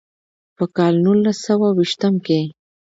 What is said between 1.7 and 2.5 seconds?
ويشتم کښې